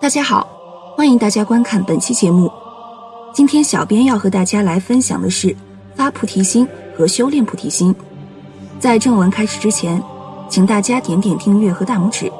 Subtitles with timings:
[0.00, 0.48] 大家好，
[0.96, 2.50] 欢迎大家观看本期节目。
[3.34, 5.54] 今天小编要和大家来分享的是
[5.94, 6.66] 发菩提心
[6.96, 7.94] 和修炼菩提心。
[8.78, 10.02] 在正文开始之前，
[10.48, 12.32] 请大家点点订阅和大拇指，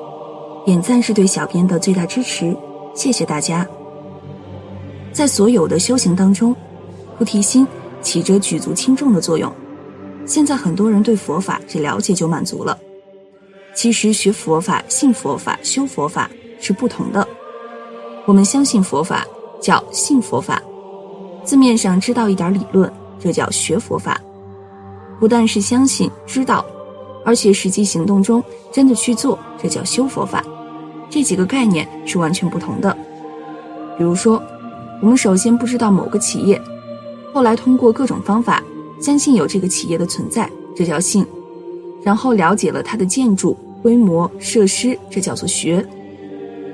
[0.65, 2.57] 点赞是对小编的最大支持，
[2.95, 3.69] 谢谢大家。
[5.13, 6.57] 在所有的修行当中，
[7.19, 7.69] 菩提心
[8.01, 9.53] 起着举足轻重的作用。
[10.25, 12.79] 现在很多人对佛法只了解就满足了。
[13.75, 17.29] 其实学佛法、信佛法、修佛法是不同的。
[18.27, 19.27] 我们相信佛法
[19.61, 20.63] 叫信佛法，
[21.43, 24.21] 字面上知道一点理论，这叫学佛法。
[25.19, 26.65] 不但是相信知道，
[27.25, 30.45] 而且实际行动中真的去做，这叫修佛法。
[31.09, 32.97] 这几个概念是完全不同的。
[33.99, 34.41] 比如说，
[35.03, 36.61] 我们首先不知道某个企业，
[37.33, 38.63] 后来通过各种方法
[39.01, 41.27] 相信有这个企业的存在，这叫信。
[42.03, 45.87] 然后了解了它的建筑规模、设施，这叫做学。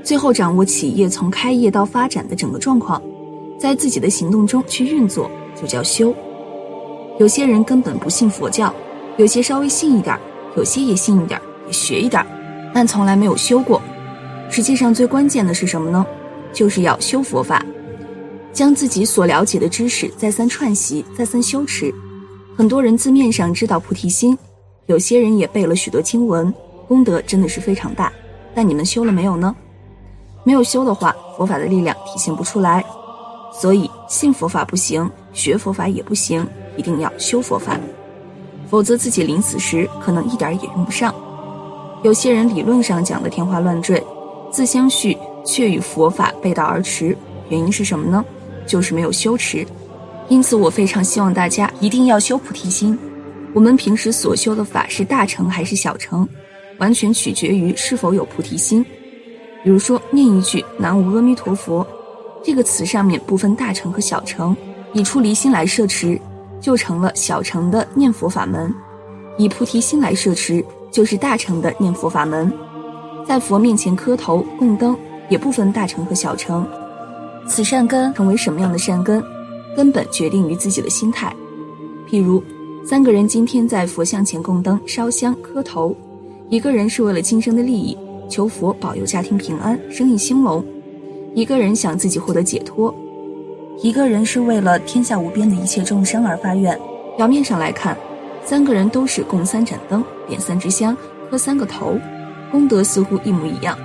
[0.06, 3.02] 最后掌握企业从开业到发展的整个状况，
[3.58, 5.28] 在自己的行动中去运作，
[5.60, 6.14] 就叫修。
[7.18, 8.72] 有些人根本不信佛教，
[9.16, 10.16] 有些稍微信一点，
[10.56, 12.24] 有些也信一点，也学一点，
[12.72, 13.82] 但从来没有修过。
[14.48, 16.06] 实际上最关键的是什么呢？
[16.52, 17.66] 就是要修佛法，
[18.52, 21.92] 将自己所了解的知识再三串习，再三修持。
[22.56, 24.38] 很多人字面上知道菩提心。
[24.86, 26.54] 有些人也背了许多经文，
[26.86, 28.12] 功德真的是非常大。
[28.54, 29.52] 但你们修了没有呢？
[30.46, 32.84] 没有修的话，佛法的力量体现不出来。
[33.52, 37.76] 所以信佛法不行，学佛法也不行，一定要修佛法，
[38.70, 41.12] 否则自己临死时可能一点也用不上。
[42.04, 44.00] 有些人理论上讲的天花乱坠，
[44.52, 47.16] 自相续却与佛法背道而驰，
[47.48, 48.24] 原因是什么呢？
[48.68, 49.66] 就是没有修持。
[50.28, 52.96] 因此，我非常希望大家一定要修菩提心。
[53.52, 56.28] 我们平时所修的法是大乘还是小乘，
[56.78, 58.86] 完全取决于是否有菩提心。
[59.66, 61.84] 比如说，念一句“南无阿弥陀佛”
[62.40, 64.56] 这个词上面不分大乘和小乘，
[64.92, 66.16] 以出离心来摄持，
[66.60, 68.70] 就成了小乘的念佛法门；
[69.36, 72.52] 以菩提心来摄持，就是大乘的念佛法门。
[73.26, 74.96] 在佛面前磕头供灯，
[75.28, 76.64] 也不分大乘和小乘。
[77.48, 79.20] 此善根成为什么样的善根，
[79.74, 81.34] 根本决定于自己的心态。
[82.08, 82.40] 譬如。
[82.84, 85.92] 三个人今天在佛像前供灯、烧香、磕头，
[86.50, 90.62] 一个人是为了今生的利益，求佛保佑家庭平安、生意兴隆；
[91.34, 92.92] 一个人想自己获得解脱；
[93.82, 96.78] 一个人是为了天下无边的一切众生而发愿。
[97.16, 97.96] 表面上来看，
[98.44, 100.96] 三个人都是供三盏灯、点三支香、
[101.30, 101.98] 磕三个头，
[102.50, 103.78] 功德似乎一模一样。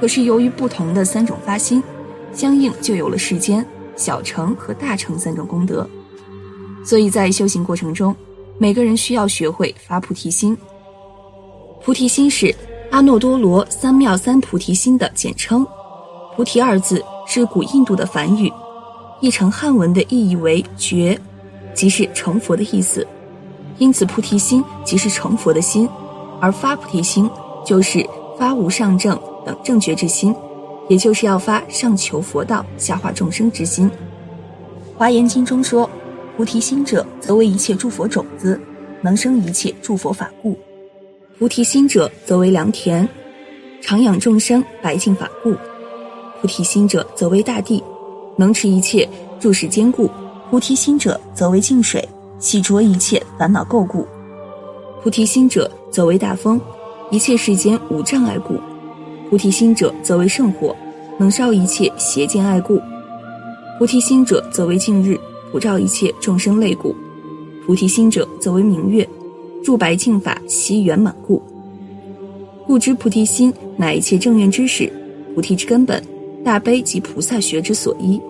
[0.00, 1.82] 可是由于不同的三种发心，
[2.32, 3.64] 相应就有了世间
[3.94, 5.88] 小乘和大乘三种功德。
[6.84, 8.14] 所以在修行过程中，
[8.58, 10.58] 每个人需要学会发菩提心。
[11.84, 12.52] 菩提心是
[12.92, 15.66] 阿耨多罗三藐三菩提心的简称。
[16.36, 18.52] 菩提二字是古印度的梵语，
[19.20, 21.18] 译成汉文的意义为觉，
[21.72, 23.06] 即是成佛的意思。
[23.78, 25.88] 因此，菩提心即是成佛的心，
[26.38, 27.28] 而发菩提心
[27.64, 28.06] 就是
[28.38, 30.34] 发无上正等正觉之心，
[30.86, 33.90] 也就是要发上求佛道、下化众生之心。
[34.98, 35.88] 华严经中说。
[36.34, 38.58] 菩提心者，则为一切诸佛种子，
[39.02, 40.54] 能生一切诸佛法故；
[41.38, 43.08] 菩提心者，则为良田，
[43.80, 45.52] 常养众生白净法故；
[46.40, 47.82] 菩提心者，则为大地，
[48.36, 49.08] 能持一切
[49.40, 50.08] 诸事坚固；
[50.50, 52.06] 菩提心者，则为净水，
[52.38, 54.06] 洗濯一切烦恼垢故；
[55.02, 56.60] 菩提心者，则为大风，
[57.10, 58.54] 一切世间无障碍故；
[59.28, 60.76] 菩提心者，则为圣火，
[61.18, 62.78] 能烧一切邪见爱故；
[63.78, 65.18] 菩提心者，则为净日。
[65.50, 66.96] 普照一切众生类故，
[67.66, 69.06] 菩提心者则为明月，
[69.64, 71.42] 入白净法悉圆满故。
[72.66, 74.92] 故知菩提心乃一切正愿之始，
[75.34, 76.02] 菩提之根本，
[76.44, 78.20] 大悲及菩萨学之所依。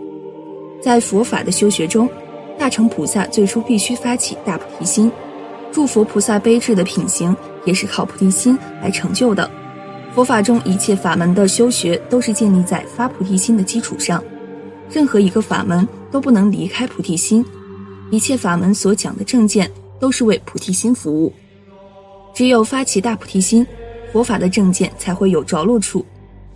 [0.81, 2.09] 在佛法的修学中，
[2.59, 5.11] 大乘菩萨最初必须发起大菩提心，
[5.71, 9.49] 诸佛菩萨悲智的品行也是靠菩提心来成就的。
[10.15, 14.23] 佛法中一切法门的修学都是建立在发菩提心的基础上。
[14.91, 17.45] 任何一个法门都不能离开菩提心，
[18.11, 19.71] 一切法门所讲的正见
[20.03, 21.33] 都是为菩提心服务。
[22.35, 23.65] 只有发起大菩提心，
[24.13, 26.05] 佛法的正见才会有着落处。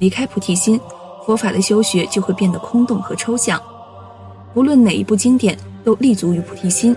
[0.01, 0.81] 离开菩提心，
[1.25, 3.63] 佛法的修学就会变得空洞和抽象。
[4.53, 6.97] 不论哪一部经典，都立足于菩提心，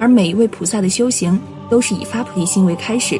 [0.00, 3.16] 而每一位菩萨的修行都是以发菩提心为开始。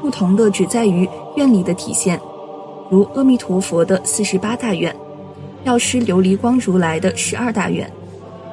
[0.00, 2.20] 不同的只在于愿力的体现，
[2.90, 4.92] 如阿弥陀佛的四十八大愿。
[5.62, 7.88] 药师琉璃光如来的十二大愿，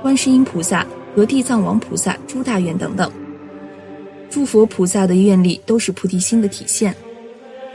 [0.03, 0.85] 观世音菩萨
[1.15, 3.11] 和地藏王菩萨诸大愿等等，
[4.29, 6.95] 诸佛菩萨的愿力都是菩提心的体现。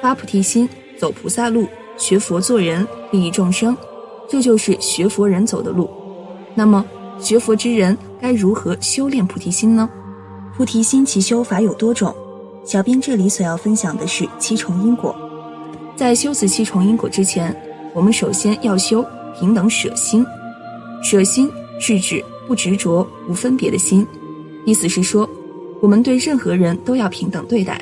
[0.00, 0.68] 发菩提心，
[0.98, 1.66] 走菩萨路，
[1.96, 3.76] 学佛做人，利益众生，
[4.28, 5.90] 这就是学佛人走的路。
[6.54, 6.84] 那么，
[7.18, 9.88] 学佛之人该如何修炼菩提心呢？
[10.56, 12.14] 菩提心其修法有多种，
[12.64, 15.14] 小编这里所要分享的是七重因果。
[15.96, 17.54] 在修此七重因果之前，
[17.92, 19.04] 我们首先要修
[19.38, 20.24] 平等舍心。
[21.02, 21.50] 舍心
[21.80, 24.06] 是指不执着、无分别的心，
[24.64, 25.28] 意思是说，
[25.84, 27.78] 我们对任何人都要平等对待，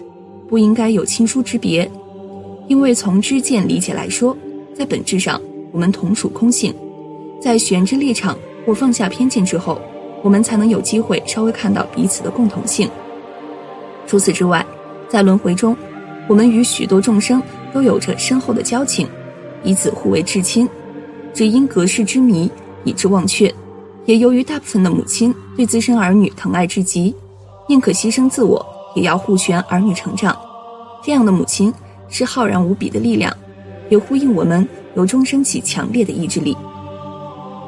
[0.49, 1.89] 不应该有亲疏之别。
[2.67, 4.37] 因为从知见理解来说，
[4.75, 5.41] 在本质上
[5.71, 6.75] 我们同属空性，
[7.41, 9.81] 在悬之立场或放下偏见之后，
[10.21, 12.91] 我们才能有机会稍微看到彼此的共同性。
[14.09, 14.67] 除此之外，
[15.09, 15.77] 在轮回中，
[16.27, 17.41] 我们与许多众生
[17.73, 19.07] 都有着深厚的交情，
[19.63, 20.69] 彼此互为至亲，
[21.33, 22.51] 只因隔世之谜
[22.83, 23.55] 以致忘却，
[24.07, 27.15] 也由于大部分的母亲对自身儿女疼爱至极，
[27.69, 28.65] 宁可牺牲自我
[28.95, 30.37] 也要护全儿女成长，
[31.03, 31.73] 这样的母亲。
[32.15, 33.35] 是浩然无比的力量，
[33.89, 36.55] 也呼应我们由衷升起强烈的意志力。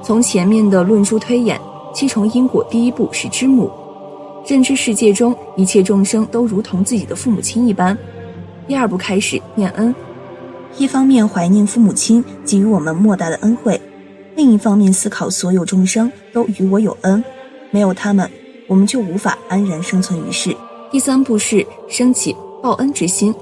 [0.02, 1.58] 从前面的论述推演，
[1.94, 3.70] 七重因果第一步是知母，
[4.46, 7.96] 认知世界中一切众生都如同自己的父母亲一般。
[8.66, 9.94] 第二步开始念恩，
[10.76, 13.80] 一方面怀念父母亲给予我们莫大的恩惠，
[14.36, 17.24] 另一方面思考所有众生都与我有恩，
[17.70, 18.30] 没有他们，
[18.66, 20.56] 我们就无法安然生存于世。
[20.90, 23.34] 第三步是升起报恩之心。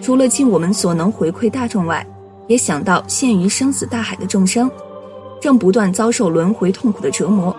[0.00, 2.06] 除了尽我们所能回馈大众外，
[2.46, 4.70] 也想到陷于生死大海的众生，
[5.40, 7.56] 正不断遭受轮回痛苦的折磨，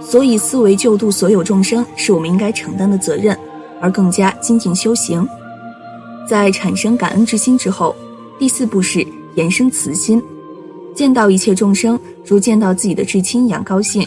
[0.00, 3.38] 所以思维救度所有众生是我们应该承担的责任，
[3.80, 5.26] 而更加精进修行。
[6.28, 7.94] 在产生感恩之心之后，
[8.38, 9.06] 第四步是
[9.36, 10.22] 延伸慈心，
[10.94, 14.06] 见到一切众生如见到自己的至亲一样高兴，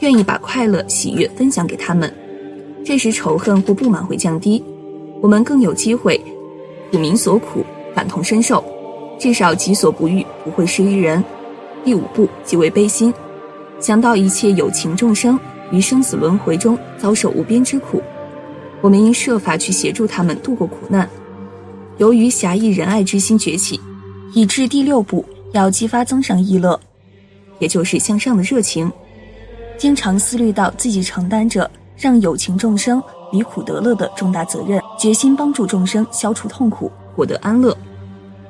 [0.00, 2.12] 愿意把快乐喜悦分享给他们，
[2.84, 4.62] 这时仇恨或不满会降低，
[5.20, 6.20] 我们更有机会。
[6.90, 7.64] 苦民所苦，
[7.94, 8.64] 感同身受，
[9.18, 11.22] 至少己所不欲，不会施于人。
[11.84, 13.12] 第五步即为悲心，
[13.80, 15.38] 想到一切有情众生
[15.70, 18.02] 于生死轮回中遭受无边之苦，
[18.80, 21.08] 我们应设法去协助他们度过苦难。
[21.98, 23.78] 由于侠义仁爱之心崛起，
[24.32, 26.78] 以致第六步要激发增上意乐，
[27.58, 28.90] 也就是向上的热情，
[29.78, 33.02] 经常思虑到自己承担着让有情众生。
[33.30, 37.76] 离苦得乐的重大责任，决心帮助众生消除痛苦，获得安乐。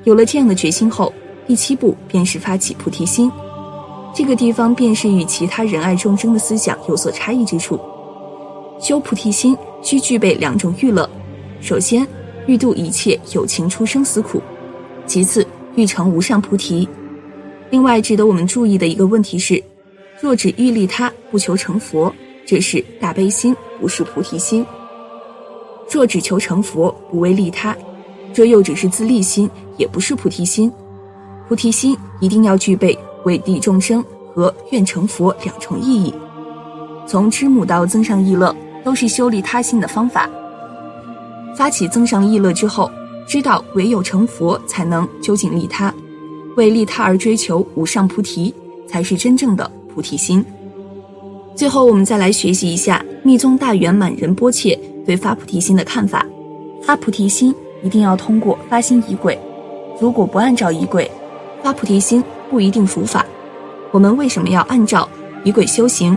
[0.04, 1.12] 有了这样的决心后，
[1.48, 3.28] 第七步便是发起菩提心。
[4.14, 7.76] 这个地方便是与其他仁爱众生的思想有所差异之处。
[8.80, 11.10] 修菩提心需具备两种欲乐：
[11.60, 12.06] 首先，
[12.46, 14.38] 欲度一切有情出生死苦；
[15.08, 16.88] 其次，欲成无上菩提。
[17.70, 19.60] 另外，值得我们注意的一个问题是：
[20.20, 22.12] 若只欲利他，不求成佛。
[22.46, 24.64] 这是大悲心，不是菩提心。
[25.90, 27.76] 若只求成佛，不为利他，
[28.32, 30.72] 这又只是自利心，也不是菩提心。
[31.46, 36.14] 菩提心一定要具备为利众生和愿成佛两重意义。
[37.06, 40.28] 从知母到增上意乐，都是修利他心的方法。
[41.54, 42.90] 发起增上意乐之后，
[43.26, 45.94] 知道唯有成佛才能究竟利他，
[46.56, 48.54] 为利他而追求无上菩提，
[48.86, 50.44] 才是真正的菩提心。
[51.56, 56.24] 最后，我们再来学习一下密宗大圆满仁波切对发菩提心的看法。
[56.84, 57.52] 发菩提心
[57.82, 59.36] 一定要通过发心仪轨，
[60.00, 61.10] 如果不按照仪轨，
[61.64, 63.26] 发菩提心不一定如法。
[63.90, 65.08] 我们为什么要按照
[65.42, 66.16] 仪轨修行？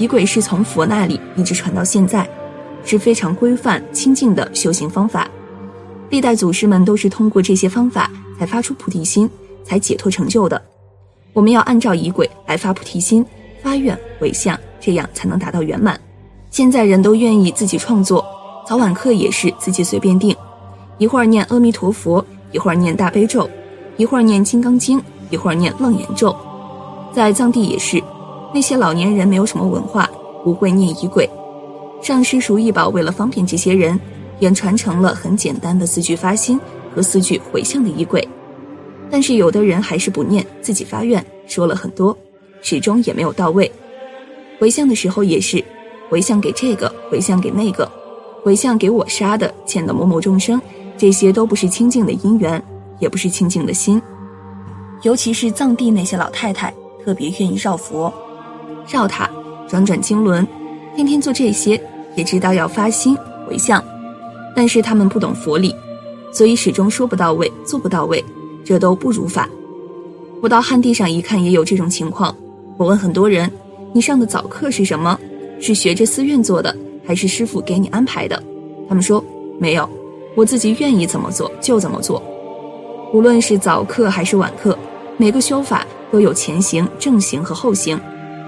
[0.00, 2.28] 仪轨是从佛那里一直传到现在，
[2.84, 5.30] 是非常规范清净的修行方法。
[6.10, 9.30] 历代祖师们都是通过这些方法才发出菩提心，
[9.62, 10.60] 才解脱成就的。
[11.34, 13.24] 我们要按照仪轨来发菩提心。
[13.62, 15.98] 发愿为相，这样才能达到圆满。
[16.50, 18.22] 现在人都愿意自己创作，
[18.66, 20.36] 早晚课也是自己随便定，
[20.98, 22.22] 一会儿念阿弥陀佛，
[22.52, 23.48] 一会儿念大悲咒，
[23.96, 26.36] 一会儿念金刚经，一会儿念楞严咒。
[27.10, 28.02] 在藏地也是，
[28.52, 30.06] 那些老年人没有什么文化，
[30.44, 31.26] 不会念仪轨。
[32.02, 33.98] 上师熟意宝为了方便这些人，
[34.40, 36.60] 也传承了很简单的四句发心
[36.94, 38.28] 和四句回向的仪轨。
[39.10, 42.16] 但是有的人还是不念，自己发愿，说了很多。
[42.62, 43.70] 始终也没有到位，
[44.58, 45.62] 回向的时候也是，
[46.08, 47.86] 回向给这个，回向给那个，
[48.42, 50.58] 回向给我杀的、欠的某某众生，
[50.96, 52.62] 这些都不是清净的因缘，
[52.98, 54.00] 也不是清净的心。
[55.02, 56.72] 尤其是藏地那些老太太，
[57.04, 58.10] 特别愿意绕佛、
[58.90, 59.28] 绕塔、
[59.68, 60.46] 转转经轮，
[60.96, 61.78] 天天做这些，
[62.16, 63.14] 也知道要发心
[63.46, 63.84] 回向，
[64.56, 65.76] 但是他们不懂佛理，
[66.32, 68.24] 所以始终说不到位，做不到位，
[68.64, 69.48] 这都不如法。
[70.40, 72.34] 我到旱地上一看，也有这种情况。
[72.76, 73.50] 我问很多人
[73.94, 75.18] ：“你上的早课是什么？
[75.60, 76.74] 是学着寺院做的，
[77.06, 78.42] 还是师傅给你安排的？”
[78.88, 79.24] 他们说
[79.58, 79.88] ：“没有，
[80.34, 82.22] 我自己愿意怎么做就怎么做。”
[83.14, 84.76] 无论是早课还是晚课，
[85.16, 87.98] 每个修法都有前行、正行和后行，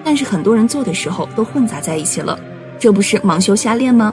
[0.04, 2.38] 但是很多人做的时候都混杂在一起了，
[2.78, 4.12] 这不是盲修瞎练吗？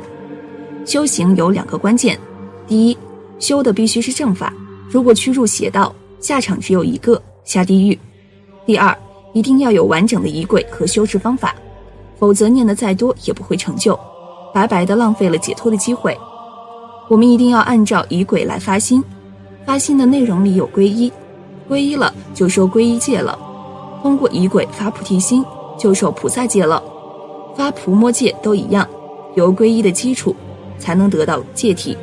[0.86, 2.20] 修行有两个关键，
[2.68, 2.98] 第一，
[3.40, 4.54] 修的必须是正法，
[4.94, 7.98] 如果去入邪道，下场只有一个下地狱；
[8.64, 8.96] 第二，
[9.34, 11.56] 一定要有完整的仪轨和修持方法，
[12.20, 14.00] 否则念的再多也不会成就，
[14.54, 16.16] 白白的浪费了解脱的机会。
[17.08, 19.04] 我们一定要按照仪轨来发心。
[19.66, 21.12] 发心的内容里有皈依，
[21.68, 23.36] 皈依了就受皈依戒了；
[24.04, 25.44] 通过仪轨发菩提心，
[25.76, 26.80] 就受菩萨戒了；
[27.56, 28.88] 发菩摩戒都一样，
[29.34, 30.36] 有皈依的基础，
[30.78, 31.98] 才能得到戒体。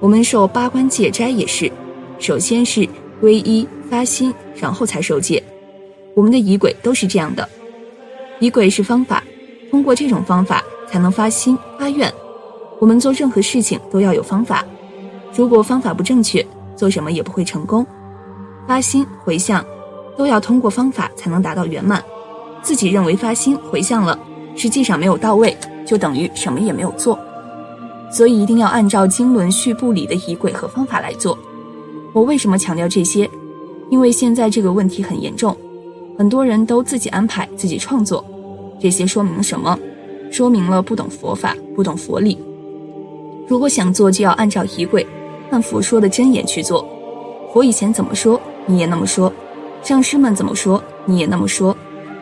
[0.00, 1.70] 我们受八关戒斋也是，
[2.18, 2.88] 首先是
[3.22, 5.42] 皈依发心，然后才受戒。
[6.14, 7.48] 我们的仪轨都是这样的，
[8.40, 9.22] 仪轨是方法，
[9.70, 12.12] 通过这种方法才能发心发愿。
[12.78, 14.64] 我们做任何事情都要有方法，
[15.34, 16.44] 如果方法不正确。
[16.76, 17.86] 做什么也不会成功，
[18.68, 19.64] 发心回向
[20.14, 22.04] 都要通过方法才能达到圆满。
[22.60, 24.18] 自己认为发心回向了，
[24.54, 25.56] 实际上没有到位，
[25.86, 27.18] 就等于什么也没有做。
[28.10, 31.38] 所以一定要按照经纶序部里的仪轨和方法来做。
[32.16, 33.28] 我为什么强调这些？
[33.90, 35.54] 因为现在这个问题很严重，
[36.16, 38.24] 很多人都自己安排、自己创作。
[38.80, 39.78] 这些说明了什么？
[40.30, 42.38] 说明了不懂佛法，不懂佛理。
[43.46, 45.06] 如果想做，就要按照仪轨。
[45.50, 46.88] 按佛说的真言去做，
[47.52, 49.30] 佛以前怎么说，你也那么说；
[49.82, 51.76] 上师们怎么说，你也那么说，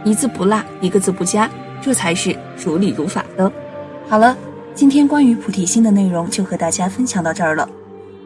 [0.05, 1.49] 一字不落，一个字不加，
[1.81, 3.51] 这才是如理如法的。
[4.09, 4.37] 好了，
[4.75, 7.69] 今天关于菩提心的内容就和大家分享到这儿了。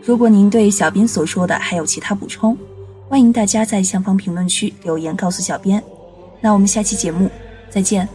[0.02, 2.57] 如果您对小编所说的还有其他补充，
[3.09, 5.83] 欢迎大家在下方评论区留言告诉小编。
[6.40, 7.31] 那我们下期节目
[7.69, 8.09] 再见。